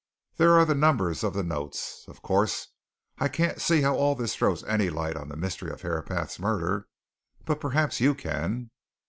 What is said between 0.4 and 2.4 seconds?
are the numbers of the notes. Of